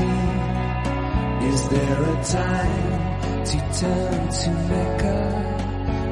[1.54, 5.20] Is there a time to turn to Mecca?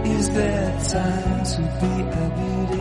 [0.05, 2.79] Is there time to be a beauty?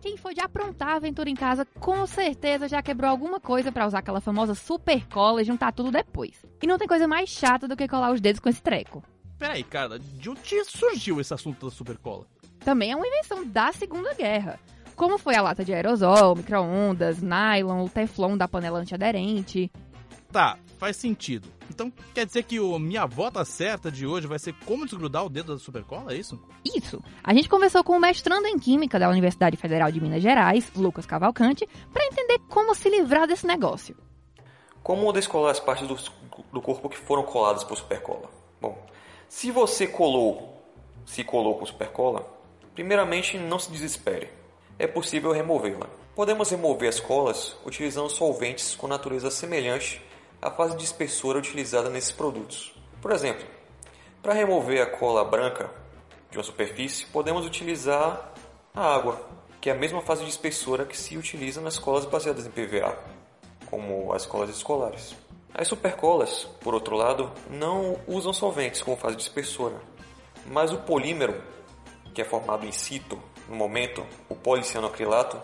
[0.00, 3.86] Quem foi de aprontar a aventura em casa, com certeza já quebrou alguma coisa para
[3.86, 6.44] usar aquela famosa super cola e juntar tudo depois.
[6.62, 9.04] E não tem coisa mais chata do que colar os dedos com esse treco.
[9.40, 12.26] Peraí, cara, de onde surgiu esse assunto da super cola?
[12.58, 14.60] Também é uma invenção da Segunda Guerra.
[14.94, 19.72] Como foi a lata de aerosol, micro-ondas, nylon, o teflon da panela antiaderente.
[20.30, 21.48] Tá, faz sentido.
[21.70, 25.30] Então quer dizer que o minha volta certa de hoje vai ser como desgrudar o
[25.30, 26.38] dedo da supercola, é isso?
[26.62, 27.02] Isso.
[27.24, 31.06] A gente conversou com o mestrando em Química da Universidade Federal de Minas Gerais, Lucas
[31.06, 33.96] Cavalcante, para entender como se livrar desse negócio.
[34.82, 35.96] Como descolar as partes do,
[36.52, 38.28] do corpo que foram coladas por supercola?
[38.60, 38.78] Bom,
[39.30, 40.60] se você colou,
[41.06, 42.26] se colou com supercola,
[42.74, 44.28] primeiramente não se desespere.
[44.76, 45.86] É possível removê-la.
[46.16, 50.02] Podemos remover as colas utilizando solventes com natureza semelhante
[50.42, 52.74] a fase dispersora utilizada nesses produtos.
[53.00, 53.46] Por exemplo,
[54.20, 55.70] para remover a cola branca
[56.28, 58.32] de uma superfície, podemos utilizar
[58.74, 59.24] a água,
[59.60, 62.98] que é a mesma fase dispersora que se utiliza nas colas baseadas em PVA,
[63.70, 65.14] como as colas escolares.
[65.54, 69.80] As supercolas, por outro lado, não usam solventes como fase dispersora,
[70.46, 71.42] mas o polímero,
[72.14, 75.40] que é formado in situ, no momento, o policianoacrilato,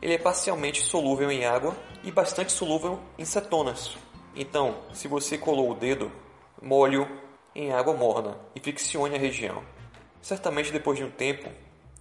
[0.00, 3.96] ele é parcialmente solúvel em água e bastante solúvel em cetonas,
[4.36, 6.10] então, se você colou o dedo,
[6.60, 7.06] molhe-o
[7.54, 9.62] em água morna e friccione a região.
[10.20, 11.48] Certamente depois de um tempo,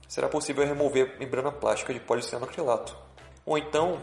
[0.07, 2.97] será possível remover a membrana plástica de policianoacrilato.
[3.45, 3.99] Ou então,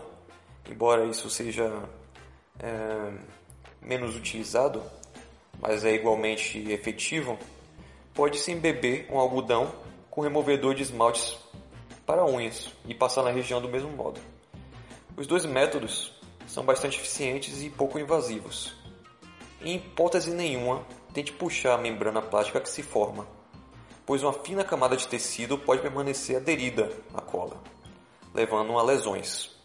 [0.71, 1.73] embora isso seja
[2.63, 3.13] é,
[3.81, 4.83] menos utilizado,
[5.61, 7.39] mas é igualmente efetivo,
[8.15, 9.73] pode-se embeber um algodão
[10.11, 11.39] com removedor de esmaltes
[12.07, 14.21] para unhas e passar na região do mesmo modo.
[15.17, 16.13] Os dois métodos
[16.47, 18.75] são bastante eficientes e pouco invasivos.
[19.63, 23.27] Em hipótese nenhuma, tente puxar a membrana plástica que se forma,
[24.07, 27.63] pois uma fina camada de tecido pode permanecer aderida à cola,
[28.35, 29.60] levando a lesões.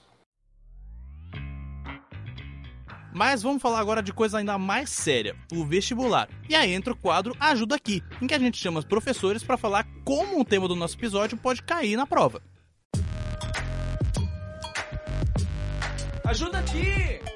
[3.15, 6.28] Mas vamos falar agora de coisa ainda mais séria, o vestibular.
[6.49, 9.56] E aí entra o quadro Ajuda Aqui, em que a gente chama os professores para
[9.56, 12.43] falar como o tema do nosso episódio pode cair na prova.
[16.25, 17.35] Ajuda aqui!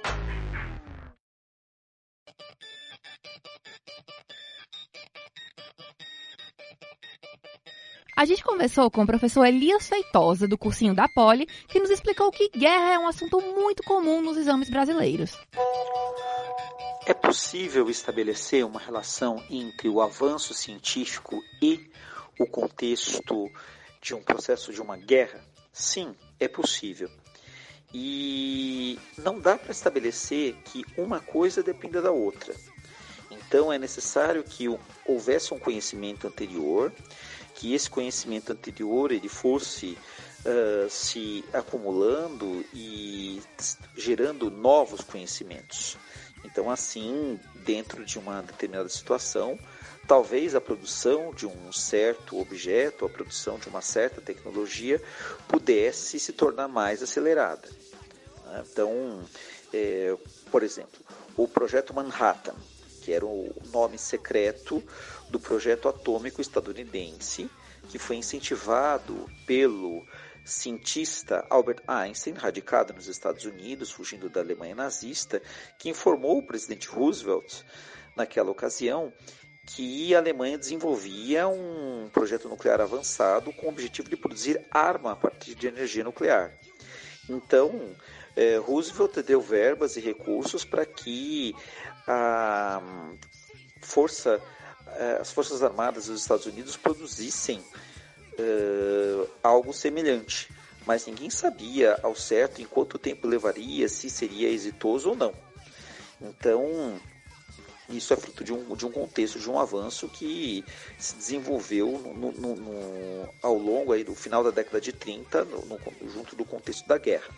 [8.19, 12.29] A gente conversou com o professor Elias Feitosa, do cursinho da Poli, que nos explicou
[12.29, 15.37] que guerra é um assunto muito comum nos exames brasileiros.
[17.05, 21.89] É possível estabelecer uma relação entre o avanço científico e
[22.37, 23.49] o contexto
[24.01, 25.41] de um processo de uma guerra?
[25.71, 27.09] Sim, é possível.
[27.93, 32.53] E não dá para estabelecer que uma coisa dependa da outra.
[33.31, 34.65] Então é necessário que
[35.05, 36.91] houvesse um conhecimento anterior,
[37.59, 39.97] que esse conhecimento anterior ele fosse
[40.45, 43.41] uh, se acumulando e
[43.97, 45.97] gerando novos conhecimentos.
[46.45, 49.59] Então assim, dentro de uma determinada situação,
[50.07, 55.01] talvez a produção de um certo objeto, a produção de uma certa tecnologia
[55.45, 57.67] pudesse se tornar mais acelerada.
[58.45, 58.63] Né?
[58.71, 59.21] Então,
[59.73, 60.15] é,
[60.49, 61.01] por exemplo,
[61.35, 62.55] o projeto Manhattan,
[63.01, 64.81] que era o nome secreto
[65.29, 67.49] do projeto atômico estadunidense,
[67.89, 70.05] que foi incentivado pelo
[70.43, 75.41] cientista Albert Einstein, radicado nos Estados Unidos, fugindo da Alemanha nazista,
[75.77, 77.63] que informou o presidente Roosevelt,
[78.15, 79.13] naquela ocasião,
[79.65, 85.15] que a Alemanha desenvolvia um projeto nuclear avançado com o objetivo de produzir arma a
[85.15, 86.57] partir de energia nuclear.
[87.29, 87.95] Então,
[88.35, 91.53] eh, Roosevelt deu verbas e recursos para que
[92.07, 92.81] a
[93.81, 94.41] força,
[95.19, 97.61] as Forças Armadas dos Estados Unidos produzissem
[98.37, 100.49] eh, algo semelhante.
[100.85, 105.33] Mas ninguém sabia ao certo em quanto tempo levaria, se seria exitoso ou não.
[106.21, 106.99] Então,
[107.89, 110.63] isso é fruto de um, de um contexto, de um avanço que
[110.97, 115.47] se desenvolveu no, no, no, ao longo aí do final da década de 30,
[116.13, 117.29] junto do contexto da guerra.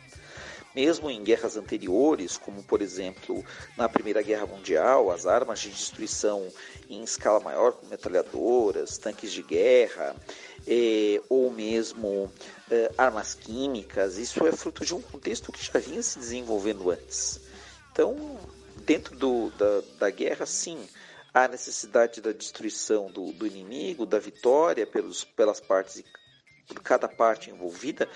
[0.74, 3.44] Mesmo em guerras anteriores, como por exemplo
[3.76, 6.48] na Primeira Guerra Mundial, as armas de destruição
[6.90, 10.16] em escala maior, como metralhadoras, tanques de guerra,
[10.66, 12.32] eh, ou mesmo
[12.70, 17.42] eh, armas químicas, isso é fruto de um contexto que já vinha se desenvolvendo antes.
[17.92, 18.40] Então,
[18.86, 20.88] dentro do, da, da guerra, sim,
[21.34, 26.04] há necessidade da destruição do, do inimigo, da vitória pelos, pelas partes,
[26.68, 28.08] por cada parte envolvida,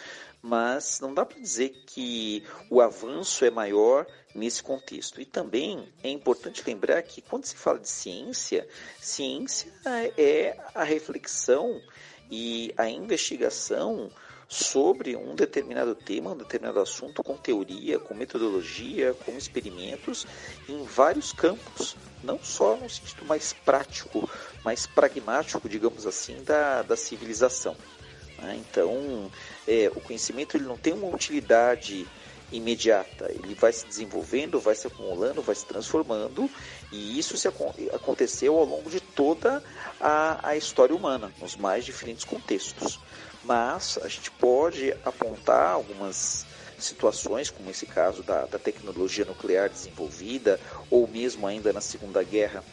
[0.46, 4.06] mas não dá para dizer que o avanço é maior
[4.36, 5.20] nesse contexto.
[5.20, 8.68] E também é importante lembrar que quando se fala de ciência,
[9.00, 9.74] ciência
[10.16, 11.82] é a reflexão
[12.30, 14.12] e a investigação
[14.48, 20.28] sobre um determinado tema, um determinado assunto, com teoria, com metodologia, com experimentos,
[20.70, 24.30] em vários campos, não só no sentido mais prático,
[24.64, 27.76] mais pragmático, digamos assim, da, da civilização.
[28.38, 28.58] Né?
[28.60, 29.32] Então,
[29.68, 32.08] é, o conhecimento ele não tem uma utilidade
[32.52, 36.50] imediata, ele vai se desenvolvendo, vai se acumulando, vai se transformando,
[36.92, 39.64] e isso se aconteceu ao longo de toda
[40.00, 43.00] a, a história humana, nos mais diferentes contextos
[43.46, 46.46] mas a gente pode apontar algumas
[46.78, 52.64] situações, como esse caso da, da tecnologia nuclear desenvolvida, ou mesmo ainda na Segunda Guerra,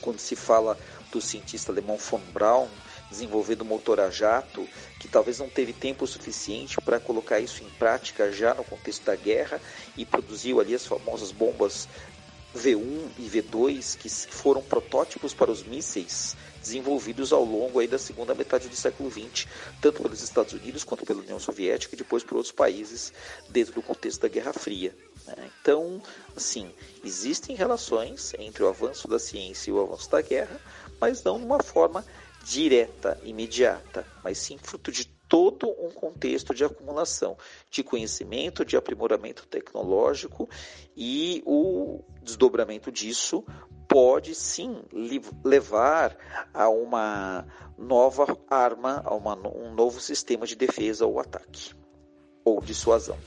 [0.00, 0.76] quando se fala
[1.10, 2.68] do cientista alemão von Braun
[3.10, 8.32] desenvolvendo motor a jato, que talvez não teve tempo suficiente para colocar isso em prática
[8.32, 9.60] já no contexto da guerra
[9.96, 11.88] e produziu ali as famosas bombas
[12.56, 18.34] V1 e V2, que foram protótipos para os mísseis desenvolvidos ao longo aí da segunda
[18.34, 19.46] metade do século XX,
[19.80, 23.12] tanto pelos Estados Unidos quanto pela União Soviética e depois por outros países
[23.48, 24.96] dentro do contexto da Guerra Fria.
[25.26, 25.50] Né?
[25.60, 26.02] Então,
[26.34, 26.72] assim,
[27.04, 30.60] existem relações entre o avanço da ciência e o avanço da guerra,
[31.00, 32.04] mas não de uma forma
[32.46, 37.36] direta, imediata, mas sim fruto de todo um contexto de acumulação
[37.68, 40.48] de conhecimento, de aprimoramento tecnológico
[40.96, 43.44] e o desdobramento disso
[43.88, 44.80] pode sim
[45.44, 46.16] levar
[46.54, 51.74] a uma nova arma, a uma, um novo sistema de defesa ou ataque
[52.44, 53.18] ou dissuasão.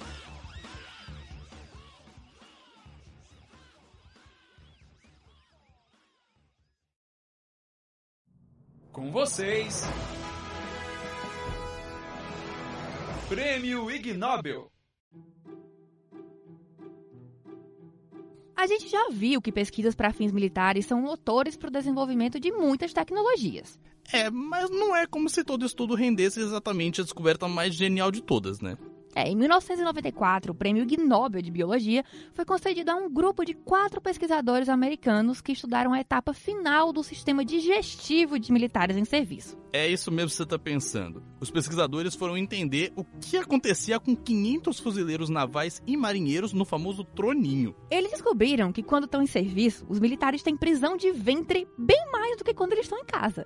[9.00, 9.84] Com vocês,
[13.30, 14.70] Prêmio Ig Nobel.
[18.58, 22.52] A gente já viu que pesquisas para fins militares são motores para o desenvolvimento de
[22.52, 23.80] muitas tecnologias.
[24.12, 28.22] É, mas não é como se todo estudo rendesse exatamente a descoberta mais genial de
[28.22, 28.78] todas, né?
[29.16, 33.54] É, em 1994, o prêmio Ig Nobel de Biologia foi concedido a um grupo de
[33.54, 39.58] quatro pesquisadores americanos que estudaram a etapa final do sistema digestivo de militares em serviço.
[39.74, 41.24] É isso mesmo que você está pensando.
[41.40, 47.04] Os pesquisadores foram entender o que acontecia com 500 fuzileiros navais e marinheiros no famoso
[47.04, 47.76] troninho.
[47.90, 52.38] Eles descobriram que quando estão em serviço, os militares têm prisão de ventre bem mais
[52.38, 53.46] do que quando eles estão em casa.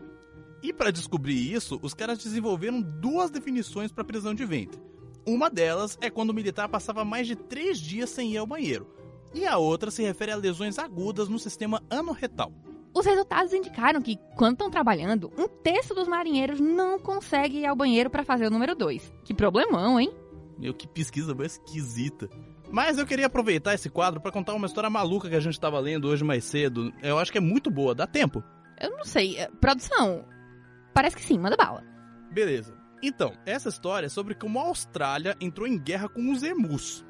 [0.62, 4.80] E para descobrir isso, os caras desenvolveram duas definições para prisão de ventre.
[5.26, 8.88] Uma delas é quando o militar passava mais de três dias sem ir ao banheiro,
[9.34, 12.52] e a outra se refere a lesões agudas no sistema anorretal.
[12.94, 17.76] Os resultados indicaram que, quando estão trabalhando, um terço dos marinheiros não consegue ir ao
[17.76, 19.12] banheiro para fazer o número 2.
[19.24, 20.14] Que problemão, hein?
[20.60, 22.30] Meu, que pesquisa mais esquisita.
[22.72, 25.80] Mas eu queria aproveitar esse quadro para contar uma história maluca que a gente estava
[25.80, 26.94] lendo hoje mais cedo.
[27.02, 28.44] Eu acho que é muito boa, dá tempo?
[28.80, 29.38] Eu não sei.
[29.38, 30.24] É, produção,
[30.94, 31.84] parece que sim, manda bala.
[32.32, 32.83] Beleza.
[33.06, 37.06] Então, essa história é sobre como a Austrália entrou em guerra com os emus.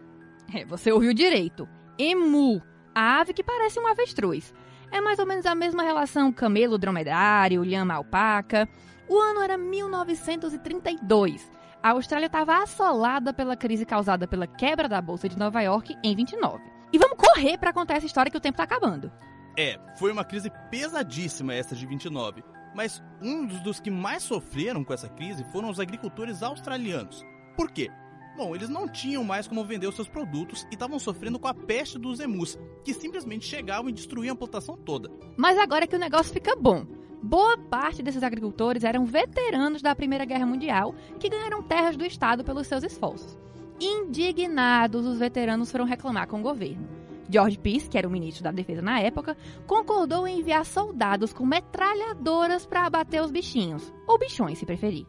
[0.51, 1.69] É, você ouviu direito.
[1.99, 2.59] Emu,
[2.95, 4.51] a ave que parece um avestruz.
[4.91, 8.67] É mais ou menos a mesma relação camelo-dromedário, lhama-alpaca.
[9.07, 11.51] O ano era 1932.
[11.83, 16.15] A Austrália estava assolada pela crise causada pela quebra da Bolsa de Nova York em
[16.15, 16.63] 29.
[16.91, 19.11] E vamos correr para contar essa história que o tempo está acabando.
[19.55, 22.43] É, foi uma crise pesadíssima essa de 29.
[22.75, 27.25] Mas um dos que mais sofreram com essa crise foram os agricultores australianos.
[27.55, 27.91] Por quê?
[28.35, 31.53] Bom, eles não tinham mais como vender os seus produtos e estavam sofrendo com a
[31.53, 35.11] peste dos emus, que simplesmente chegavam e destruíam a plantação toda.
[35.37, 36.85] Mas agora é que o negócio fica bom.
[37.21, 42.43] Boa parte desses agricultores eram veteranos da Primeira Guerra Mundial que ganharam terras do Estado
[42.43, 43.37] pelos seus esforços.
[43.79, 47.02] Indignados, os veteranos foram reclamar com o governo.
[47.29, 51.45] George Peace, que era o ministro da Defesa na época, concordou em enviar soldados com
[51.45, 55.05] metralhadoras para abater os bichinhos, ou bichões se preferir.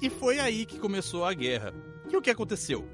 [0.00, 1.74] E foi aí que começou a guerra.
[2.10, 2.84] E o que aconteceu?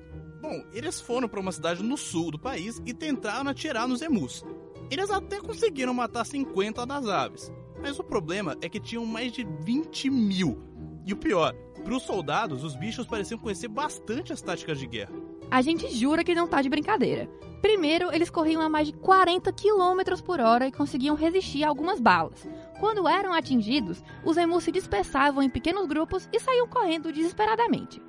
[0.40, 4.44] Bom, eles foram para uma cidade no sul do país e tentaram atirar nos emus.
[4.90, 9.44] Eles até conseguiram matar 50 das aves, mas o problema é que tinham mais de
[9.44, 10.62] 20 mil.
[11.04, 15.12] E o pior, para os soldados, os bichos pareciam conhecer bastante as táticas de guerra.
[15.50, 17.28] A gente jura que não tá de brincadeira.
[17.60, 22.00] Primeiro, eles corriam a mais de 40 km por hora e conseguiam resistir a algumas
[22.00, 22.48] balas.
[22.78, 28.00] Quando eram atingidos, os emus se dispersavam em pequenos grupos e saíam correndo desesperadamente.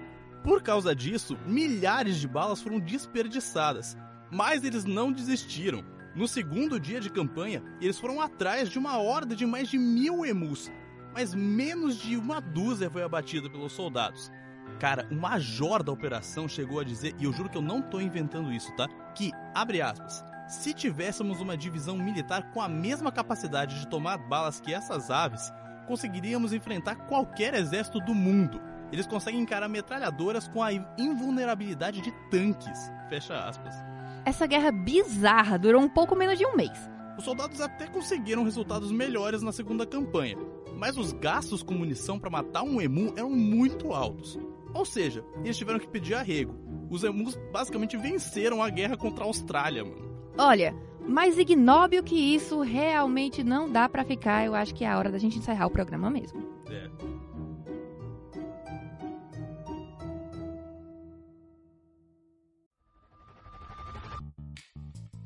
[0.44, 3.98] Por causa disso, milhares de balas foram desperdiçadas,
[4.32, 5.84] mas eles não desistiram.
[6.16, 10.26] No segundo dia de campanha, eles foram atrás de uma horda de mais de mil
[10.26, 10.72] emus,
[11.14, 14.32] mas menos de uma dúzia foi abatida pelos soldados.
[14.80, 18.00] Cara, o major da operação chegou a dizer, e eu juro que eu não tô
[18.00, 18.88] inventando isso, tá?
[19.14, 24.62] Que, abre aspas, se tivéssemos uma divisão militar com a mesma capacidade de tomar balas
[24.62, 25.52] que essas aves,
[25.86, 28.62] conseguiríamos enfrentar qualquer exército do mundo.
[28.92, 32.92] Eles conseguem encarar metralhadoras com a invulnerabilidade de tanques.
[33.10, 33.76] Fecha aspas.
[34.26, 36.90] Essa guerra bizarra durou um pouco menos de um mês.
[37.18, 40.38] Os soldados até conseguiram resultados melhores na segunda campanha,
[40.78, 44.40] mas os gastos com munição para matar um emu eram muito altos.
[44.74, 46.56] Ou seja, eles tiveram que pedir arrego.
[46.90, 50.10] Os emus basicamente venceram a guerra contra a Austrália, mano.
[50.38, 50.76] Olha,
[51.08, 54.46] mais ignóbil que isso realmente não dá para ficar.
[54.46, 56.42] Eu acho que é a hora da gente encerrar o programa mesmo.
[56.70, 56.90] É.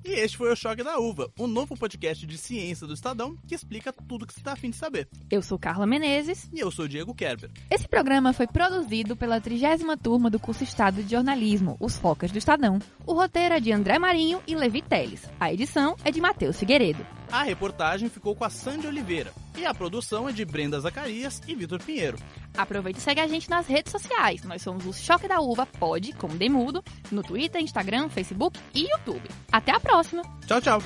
[0.05, 3.55] E este foi o Choque da Uva, um novo podcast de ciência do Estadão que
[3.55, 5.07] explica tudo que você está afim de saber.
[5.31, 6.49] Eu sou Carla Menezes.
[6.51, 7.49] E eu sou Diego Kerber.
[7.71, 12.37] Esse programa foi produzido pela trigésima turma do curso Estado de Jornalismo, os Focas do
[12.37, 12.79] Estadão.
[13.05, 15.29] O roteiro é de André Marinho e Levi Teles.
[15.39, 17.05] A edição é de Matheus Figueiredo.
[17.33, 19.33] A reportagem ficou com a Sandy Oliveira.
[19.57, 22.15] E a produção é de Brenda Zacarias e Vitor Pinheiro.
[22.55, 24.43] Aproveite e segue a gente nas redes sociais.
[24.43, 29.27] Nós somos o Choque da Uva Pod, com Demudo, no Twitter, Instagram, Facebook e YouTube.
[29.51, 30.21] Até a próxima!
[30.45, 30.83] Tchau, tchau!